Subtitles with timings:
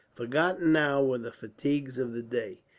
[0.15, 2.63] Forgotten now were the fatigues of the day.